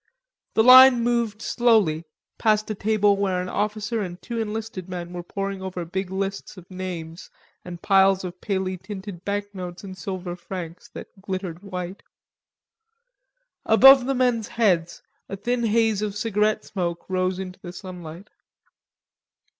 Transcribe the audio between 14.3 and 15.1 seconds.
heads